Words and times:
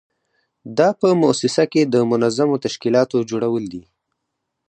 دا 0.77 0.89
په 0.99 1.07
موسسه 1.21 1.63
کې 1.71 1.81
د 1.93 1.95
منظمو 2.11 2.61
تشکیلاتو 2.65 3.17
جوړول 3.29 3.63
دي. 3.73 3.83